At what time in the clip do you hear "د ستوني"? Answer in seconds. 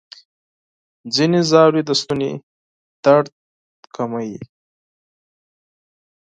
1.85-2.31